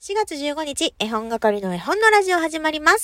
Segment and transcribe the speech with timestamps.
[0.00, 3.02] 4月15日、絵本係の絵本のラジオ始まります。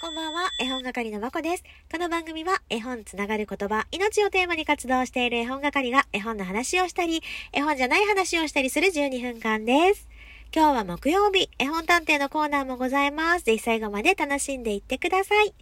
[0.00, 1.64] こんばんは、絵本係のまこです。
[1.90, 10.08] この番組は絵本つながる言葉、命をテーマに活動している絵本係が絵本の話をしたり、絵本じゃない話をしたりする12分間です。
[10.54, 13.44] 今日は木曜日、絵本探偵のコーナーもございます。
[13.46, 15.52] ぜひ最後まで楽しんでいってください。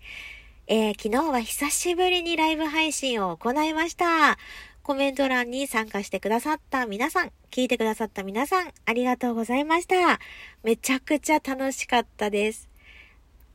[0.69, 4.39] えー、昨日は久しぶりにライブ配信を行いました。
[4.83, 10.19] コメント欄に参加してくださった皆さん、聞いてくださった皆さん、ありがとうございました。
[10.65, 12.69] めちゃくちゃ楽しかったです。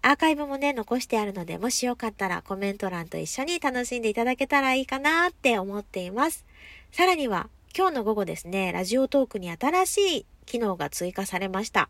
[0.01, 6.45] アーカイブもね、残してあるので、もしよかったらコメント欄と一緒に楽しんでいただけたらいいかなって思っています。
[6.93, 11.89] さらには、今日の午後ですね、ラジオトークに新しい機能が追加されました。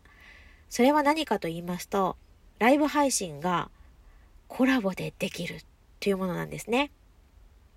[0.68, 2.16] それは何かと言いますと、
[2.58, 3.70] ライブ配信が
[4.48, 5.60] コラボでできる
[6.00, 6.90] というものなんですね。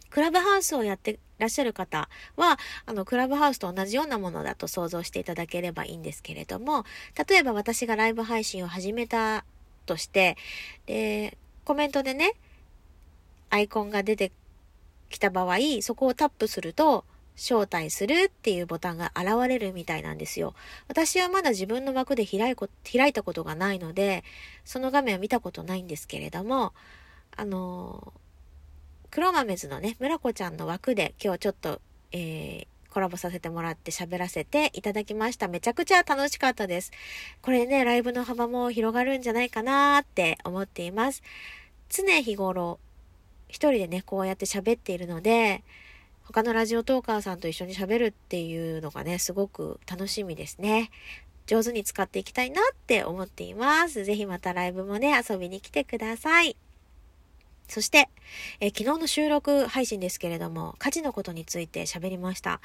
[0.10, 6.86] クラブハウスをやってらっしゃる方は、あの、クラブハウスと同じようなものだと想像していただければいいんですけれども、
[7.28, 9.44] 例えば私がライブ配信を始めた
[9.86, 10.38] として、
[10.86, 12.34] で、コメントでね、
[13.50, 14.32] アイコンが出て
[15.10, 17.04] きた場合、そこをタップすると、
[17.36, 20.54] 招待するっていうボタンが現れるみたいなんですよ。
[20.88, 24.24] 私はまだ自分の枠で開いこ開いたことがないので、
[24.64, 26.74] その画面を見たことないんですけれども、
[27.36, 28.14] あの
[29.12, 31.82] 黒豆図のね、村子ちゃんの枠で今日ちょっと、
[32.14, 35.50] えー、コラボさせてもらって喋らせていただきました。
[35.50, 36.92] めちゃくちゃ楽しかったです。
[37.42, 41.24] これね、ライブの幅も広がるんじゃないかなって思っています。
[41.90, 42.80] 常日頃、
[43.50, 45.62] 一人でね、こうやって喋っているので、
[46.24, 50.90] 他のラジオトーカーさんと一緒に喋るっていうのがね、すごく楽しみですね。
[51.48, 54.06] 上手に使っていきたいなって思っています。
[54.06, 56.56] ぜひまたライブもね、遊びに来てください。
[57.72, 58.10] そして、
[58.60, 62.60] えー昨日の収録配信ですけれども、家事のことについて喋りました。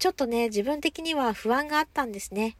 [0.00, 2.56] ちょっとね、自分的には不安があったんですね。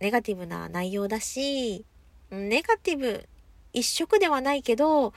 [0.00, 1.86] ネガティブな内容だし、
[2.30, 3.26] ネガティブ
[3.72, 5.14] 一色ではないけど、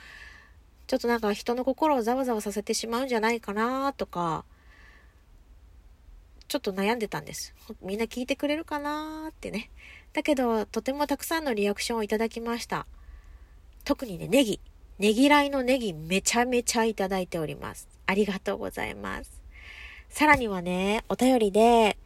[0.86, 4.46] ちょっとなんか人の心をざわざわさせてしまうんじゃないかなとか、
[6.48, 7.54] ちょっと悩んでたんです。
[7.82, 9.70] みんな聞いてくれるかなってね。
[10.14, 12.86] だけど、とてもたくさんのリアクションをいただきました。
[13.84, 14.58] 特にね、ネギ。
[15.00, 17.88] ねぎらいのネギめちゃめちゃいただいております。
[18.04, 19.40] ありがとうございます。
[20.10, 21.96] さらにはね、お便りで、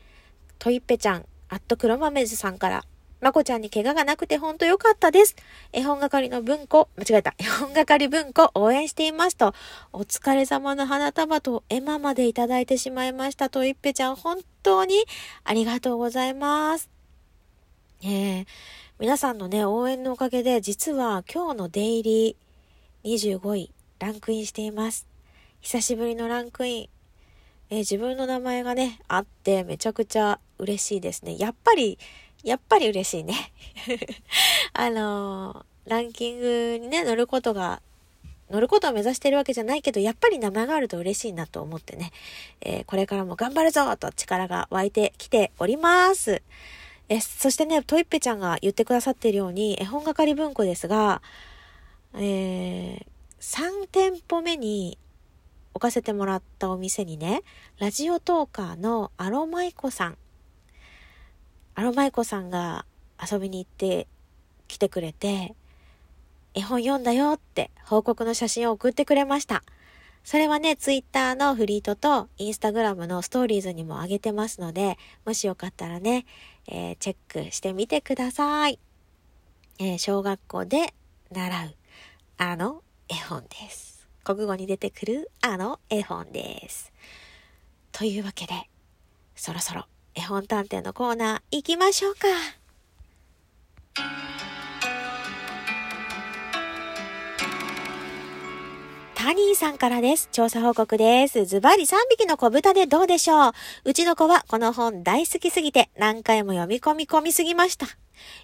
[0.60, 2.84] トイッペちゃん、アット黒豆ズさんから、
[3.20, 5.34] まこちゃんに怪我がなくてほんとよかったです。
[5.72, 7.34] 絵本係の文庫、間違えた。
[7.36, 9.54] 絵本係文庫応援していますと、
[9.92, 13.48] お疲れ様の花束とエマまでいただいてしまいました。
[13.48, 14.94] トイッペちゃん、本当に
[15.42, 16.88] ありがとうございます。
[18.04, 18.46] えー、
[19.00, 22.43] 皆さんのね、応援のおかげで、実は今日のデイリー
[23.04, 25.06] 25位、ランクインしています。
[25.60, 26.88] 久しぶりのランクイン。
[27.68, 31.36] えー自分の名前がね、あってめちゃくちゃ嬉しいですね。
[31.36, 31.98] やっぱり、
[32.44, 33.34] やっぱり嬉しいね。
[34.72, 37.82] あのーランキングにね、乗ることが、
[38.48, 42.10] 乗ることを目指してるわけじゃないけど、やっぱり名前があると嬉しいなと思ってね、
[42.62, 46.40] えーこれからも頑張るぞと力が湧いてきております。
[47.10, 51.20] え、そしてね、トイッペちゃんが言ってくださっているように、絵本係文庫ですが、
[52.16, 53.04] えー、
[53.40, 54.98] 3店舗目に
[55.74, 57.42] 置かせてもらったお店にね、
[57.78, 60.18] ラジオトーカーのアロマイコさん、
[61.74, 62.86] アロマイコさんが
[63.20, 64.06] 遊びに行って
[64.68, 65.54] 来てくれて、
[66.54, 69.64] 絵本読んだよって報告の写真を送ってくれました。
[70.22, 74.96] それはね、ツイッターのフリートとインスタグラムのストーリーズにも上げてますので、
[75.26, 76.24] もしよかったらね、
[76.68, 78.78] えーチェックしてみてください。
[79.80, 80.94] えー小学校で
[81.32, 81.74] 習う
[82.36, 84.08] あの絵本です。
[84.24, 86.92] 国語に出てくるあの絵本です。
[87.92, 88.54] というわけで、
[89.36, 92.26] そろそろ絵本探偵のコーナー行きましょうか。
[99.14, 100.28] タニーさんからです。
[100.32, 101.46] 調査報告です。
[101.46, 103.52] ズバリ3匹の子豚でどうでしょう
[103.84, 107.86] うちの子はこの本大好きすぎて何回も読み込み込みすぎました。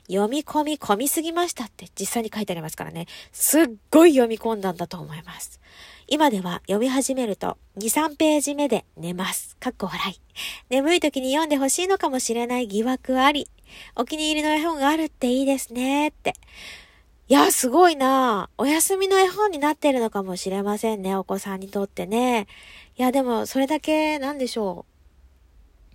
[0.08, 3.06] 読み込み込みすぎましたって実際に書いてありますからね。
[3.32, 5.60] すっごい読み込んだんだと思います。
[6.08, 9.56] 今では読み始めると2、3ページ目で寝ます。
[9.56, 10.20] かっこ笑い。
[10.68, 13.48] 眠い時に読んでほしいのかもしれない疑惑あり。
[13.94, 16.34] お気に入りの絵本があるっていいですねって。
[17.28, 22.48] いや、すごいなお休みの絵本になってるのかもしれませんね、お子さんにとってね。
[22.98, 24.84] いや、でも、それだけ、なんでしょ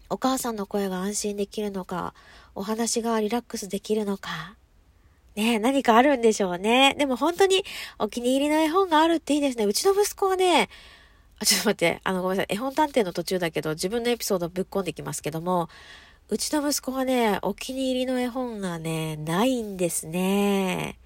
[0.09, 0.13] う。
[0.13, 2.13] お母さんの声が安心できるのか、
[2.55, 4.55] お話がリラックスできるのか？
[5.35, 6.95] ね何かあるんでしょうね。
[6.97, 7.63] でも本当に
[7.99, 9.65] お気に入りの絵本があるっていいですね。
[9.65, 10.69] うちの息子はね、
[11.39, 12.55] あ、ちょっと待って、あの、ごめんなさい。
[12.55, 15.67] 絵本探偵の途中だけど、自分のエピソードぶっ込んできますけども、
[16.29, 20.97] うちの息子はね、お気に入りの絵本がね、ないんですね。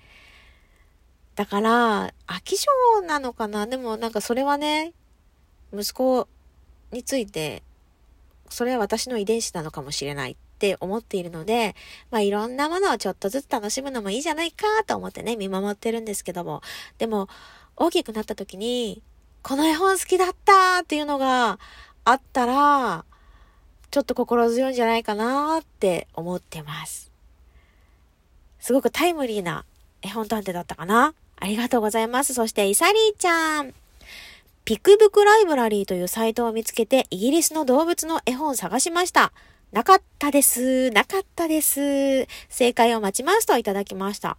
[1.34, 2.68] だから、飽き性
[3.07, 3.66] なのかな？
[3.66, 4.94] でもなんかそれはね、
[5.74, 6.28] 息子
[6.92, 7.63] について、
[8.50, 11.73] それは私の遺伝子なのかもしれないって思っているので、
[12.11, 16.61] まあいろんなものをちょっとずつ楽しむのもいいじゃないかと思ってね、見守ってるんですけども。
[16.97, 17.29] でも、
[17.77, 19.01] 大きくなった時に、
[19.41, 21.59] この絵本好きだったっていうのが
[22.03, 23.06] あったら、
[23.89, 27.09] ちょっと心強いんじゃないかなって思ってます。
[28.59, 29.63] すごくタイムリーな
[30.01, 32.33] 絵本探偵だったかなありがとうございます。
[32.33, 33.73] そして、イサリーちゃん。
[34.65, 39.31] ピクブクライブラリーというサイトを見つけて、イギリスの動物の絵本を探しました。
[39.71, 40.89] なかったです。
[40.92, 42.27] なかったです。
[42.50, 44.38] 正解を待ちますといただきました。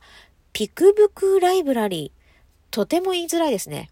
[0.52, 2.72] ピクブクライブラリー。
[2.72, 3.90] とても言いづらいですね。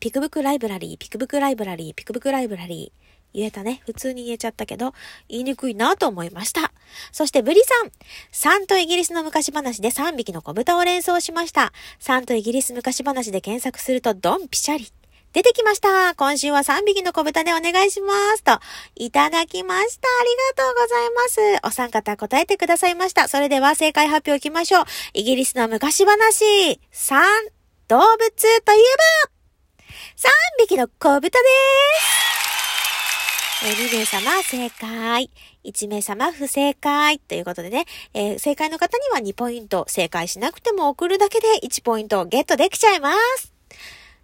[0.00, 3.02] ピクブクライブラリー、ピクブクライブラリー、ピクブクライブラリー。
[3.34, 3.82] 言えたね。
[3.86, 4.94] 普通に言えちゃったけど、
[5.28, 6.72] 言いにくいなと思いました。
[7.12, 7.92] そしてブリさん。
[8.60, 11.72] 3とイギリスの昔話で3匹の小豚を連想しました。
[12.00, 14.92] 3とイギリス昔話で検索するとドンピシャリ。
[15.32, 16.14] 出てきました。
[16.14, 18.44] 今週は3匹の小豚でお願いします。
[18.44, 18.58] と、
[18.96, 20.06] いただきました。
[20.06, 21.66] ありがとうございます。
[21.66, 23.28] お三方答えてくださいました。
[23.28, 24.84] それでは正解発表いきましょう。
[25.14, 26.80] イギリスの昔話。
[26.92, 27.22] 3、
[27.88, 28.82] 動物といえ
[29.26, 29.32] ば、
[30.16, 32.32] 3匹の小豚でーす。
[33.64, 35.30] えー、2名様正解。
[35.64, 37.18] 1名様不正解。
[37.20, 43.51] ということでね、えー、正解の方には2ポイント、正解しなくても送るだけで1ポイントをゲットできちゃいます。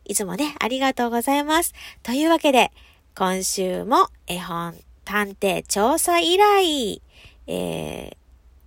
[0.09, 1.75] いつもね、ありがとうございます。
[2.03, 2.73] というわけで、
[3.15, 4.75] 今週も絵本
[5.05, 7.01] 探偵調査依頼、
[7.47, 8.17] えー、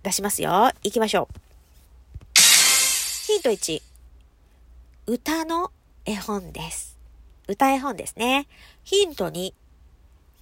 [0.04, 0.70] 出しますよ。
[0.84, 1.34] 行きましょう。
[3.26, 3.82] ヒント1。
[5.06, 5.72] 歌の
[6.04, 6.96] 絵本です。
[7.48, 8.46] 歌絵本ですね。
[8.84, 9.52] ヒント2。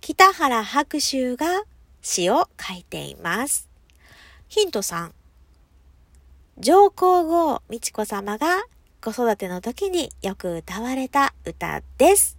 [0.03, 1.63] 北原白秋が
[2.03, 3.71] 詩を書いています。
[4.49, 5.13] ヒント3。
[6.59, 8.65] 上皇后美智子様が
[9.01, 12.39] 子育ての時によく歌われた歌です。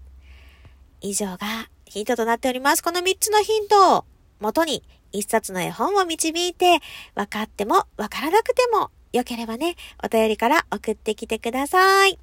[1.01, 2.83] 以上がヒントとなっております。
[2.83, 4.05] この3つのヒントを
[4.39, 6.79] 元に一冊の絵本を導いて
[7.15, 12.17] 分かっても分からなくてもよければね、お便りから送ってきてください。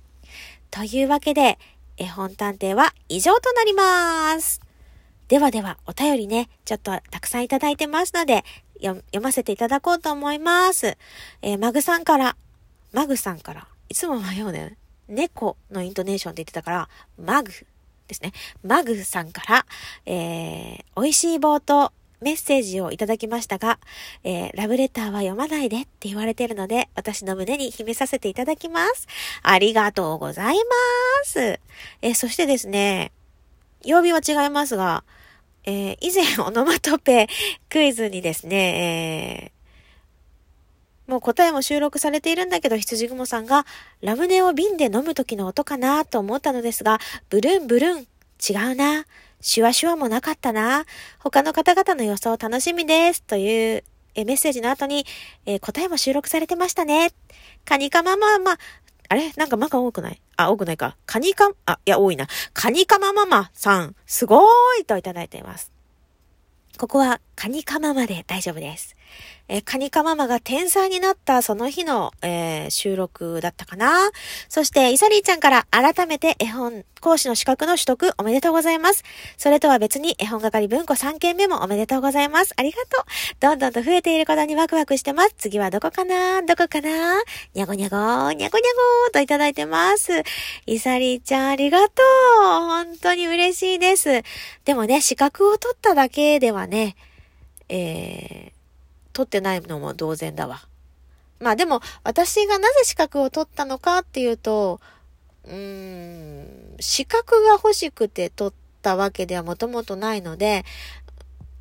[0.70, 1.58] というわけで、
[1.96, 4.60] 絵本探偵は以上となります。
[5.26, 8.44] ではでは、お便りね、ちょっとたくさんいただいてますので、
[8.80, 10.96] 読ませていただこうと思います。
[11.42, 12.36] えー、マグさんから、
[12.92, 14.76] マグさんから、いつも迷うね。
[15.08, 16.88] 猫のイントネーションで言ってたから、
[17.18, 17.50] マグ
[18.06, 18.32] ですね。
[18.62, 19.66] マグさんから、
[20.06, 23.78] えー、美味しい棒とメッセージをいただきましたが、
[24.24, 29.06] えー、ラブレターは読まないでって言われてるので、私の胸に秘めさせていただきます。
[29.42, 30.62] ありがとうございま
[31.24, 31.40] す。
[31.40, 33.12] えー、そしてですね、
[33.84, 35.04] 曜日は違いますが、
[35.64, 37.28] えー、以前オノマトペ
[37.68, 39.57] クイズにですね、えー、
[41.08, 43.66] もう答えも収録されているんだけど、羊雲さんが
[44.02, 47.00] ラムネを瓶で飲む時の音かなと思ったのですが、
[47.30, 49.04] ブルンブルン、違うな。
[49.40, 50.84] シュワシュワもなかったな。
[51.18, 53.22] 他の方々の予想楽しみです。
[53.22, 53.84] という
[54.14, 55.06] えメッセージの後に、
[55.46, 57.12] えー、答えも収録されてましたね。
[57.64, 58.58] カニカマママ、
[59.08, 59.32] あれ？
[59.36, 60.20] なんかマが多くない？
[60.36, 60.96] あ、多くないか。
[61.06, 62.26] カニカ、あ、いや、多いな。
[62.52, 64.42] カニカマママさん、すごー
[64.80, 65.72] いといただいています。
[66.76, 68.96] ここはカニカママで大丈夫です。
[69.48, 74.10] えー、カニカママが天才になったその日の、えー、収録だったかな。
[74.48, 79.04] そして、イサリーちゃんから改めて絵本講師の資格の取得おめでとうございます。
[79.36, 82.52] それとは別に絵本係文庫3件目もおめでとうございます。
[82.56, 83.04] ありがとう。
[83.40, 85.34] どんどんと増えていることにワクワクしてます。
[85.38, 86.42] 次はどこかな？
[86.42, 87.22] どこかな？
[87.54, 88.68] にゃごにゃごー、にゃごにゃ
[89.04, 90.22] ごーといただいてます。
[90.66, 92.02] イサリーちゃんありがと
[92.40, 92.42] う。
[92.42, 94.22] 本当に嬉しいです。
[94.66, 96.96] でもね、資格を取っただけではね、
[97.70, 98.57] えー、
[99.12, 100.62] 取ってないのも同然だわ。
[101.40, 104.80] まあでも、私がなぜ資格を取ったのかっていうと、
[105.44, 110.64] うーん、資格が欲しくて取ったわけではもともとないので、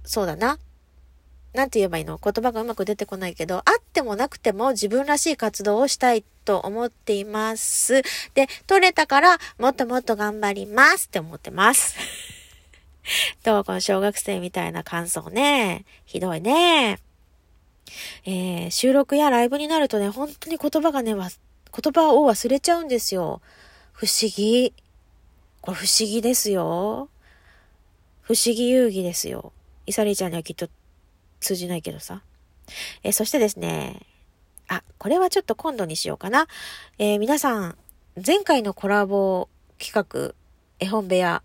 [0.04, 0.58] そうだな。
[1.54, 2.20] なんて言えばいいの？
[2.24, 8.04] 言葉がうまく出てこないけど、あってもなくても自分らしい活動をしたいと思っています。
[8.34, 11.96] で、取れたからもっともっと頑張りますって思ってます。
[13.44, 15.86] どうこの小学生みたいな感想ね。
[16.06, 17.00] ひどいね。
[18.25, 21.24] えー、収録やライブになるとね、本当に言葉がね、言
[21.94, 23.41] 葉を忘れちゃうんですよ。
[23.91, 24.74] 不思議。
[25.62, 27.10] これ不思議ですよ。
[28.22, 29.53] 不思議遊戯ですよ。
[29.86, 30.70] イサリーちゃんにはきっと
[31.39, 32.22] 通じないけどさ。
[33.03, 34.01] えー、そしてですね、
[34.67, 36.48] あ、これはちょっと今度にしようかな。
[36.98, 37.77] えー、皆さん、
[38.25, 39.48] 前回のコラボ
[39.79, 40.36] 企画、
[40.79, 41.41] 絵本部屋、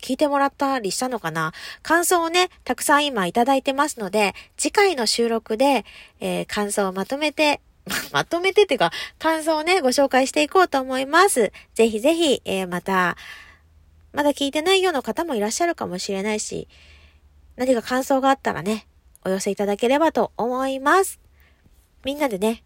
[0.00, 1.52] 聞いてもらったりしたのかな？
[1.82, 5.84] 感想をね、たくさん今いただいてますので、次回の収録で、
[6.20, 7.60] えー、感想をまとめて、
[8.12, 11.52] まとめてっていうか、感想をね、ご紹介していこうと思います。
[11.74, 13.16] ぜひぜひ、えー、また、
[14.12, 16.68] まだ聞いてないような方もいらっしゃるかもしれないし、
[17.56, 18.86] 何か感想があったらね、
[19.24, 21.20] お寄せいただければと思います。
[22.04, 22.62] みんなでね、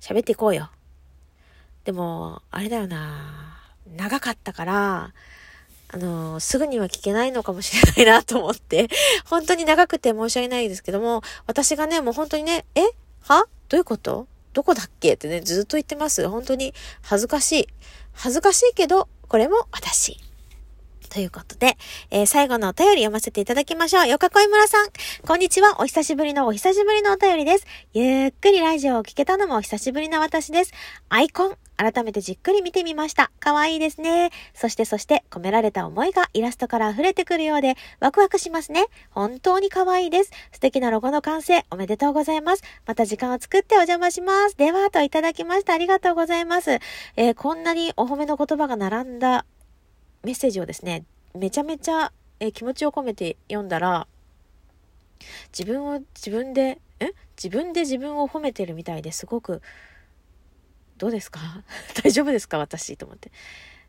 [0.00, 0.70] 喋っていこうよ。
[1.84, 3.60] でも、あれだよな
[3.96, 5.14] 長かったから、
[5.92, 8.88] あのー、すぐには聞けないのかもしれないなと思って、
[9.26, 12.82] 本当に長くて申し訳ないですけども、私がね、もう本当にね、え？
[13.22, 13.46] は？
[13.68, 14.28] どういうこと？
[14.52, 15.14] どこだっけ？
[15.14, 16.28] ってね、ずっと言ってます。
[16.28, 17.68] 本当に恥ずかしい。
[18.12, 20.18] 恥ずかしいけど、これも私。
[21.08, 21.76] ということで、
[22.10, 24.06] えー、最後のお便り読ませていただきましょう。
[24.06, 24.86] よかこい村さん。
[25.26, 25.80] こんにちは。
[25.80, 27.66] お久しぶりのお久しぶりのお便りです。
[27.92, 30.72] ゆっくりラジオを聞けたのもお久しぶりな私です。
[31.08, 33.30] アイコン、改めてじっくり見てみました。
[33.40, 34.30] かわいいですね。
[34.52, 38.84] そしてそして込められた思いがイラストから溢れてくるようでワクワクしますね。
[39.10, 40.30] 本当にかわいいです。
[40.52, 42.62] 素敵なロゴの完成おめでとうございます。
[42.86, 44.58] また時間を作ってお邪魔します。
[44.58, 45.72] では、といただきました。
[45.72, 46.72] ありがとうございます。
[47.16, 49.46] えー、こんなにお褒めの言葉が並んだ
[50.22, 54.06] メッセージをですね、めちゃめちゃ、え気持ちを込めて読んだら、
[55.56, 57.12] 自分を自分で、え？
[57.42, 59.62] 自分で自分を褒めてるみたいですごく、
[61.00, 61.40] どうですか？
[62.04, 62.58] 大丈夫ですか？
[62.58, 63.32] 私と思って。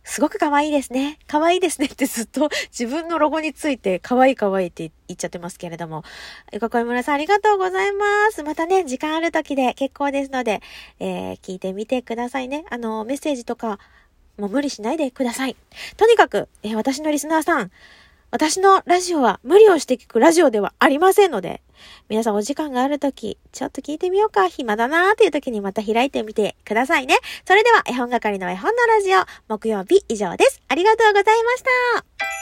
[0.04, 1.20] すごく可愛いですね。
[1.28, 6.04] 可愛いですねってずっと 自分のロゴについて可愛い可愛いって言っちゃってますけれども。
[6.52, 8.42] ゆかこいむらさんありがとうございます。
[8.42, 10.62] またね、時間ある時で結構ですので、
[11.00, 12.66] えー、聞いてみてくださいね。
[12.72, 13.78] あの、メッセージとか、
[14.38, 15.56] も無理しないでください。
[15.98, 17.70] とにかく、えー、私のリスナーさん、
[18.32, 21.62] 私のラジオは無理をして聞くラジオではありませんので、
[22.10, 27.18] 皆さんお時間があるとき、ちょっと聞いてみようか、暇だなーっていうときにまた開いてみてくださいね。
[27.46, 30.62] それでは、絵本係の絵本のラジオ、木曜日以上です。
[30.68, 32.41] ありがとうございました。